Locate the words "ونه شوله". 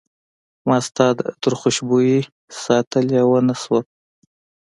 3.25-3.83